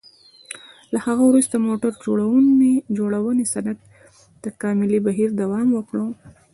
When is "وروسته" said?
1.29-1.55